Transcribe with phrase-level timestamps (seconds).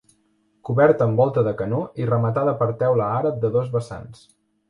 [0.67, 4.27] Coberta amb volta de canó i rematada per teula àrab de dos vessants.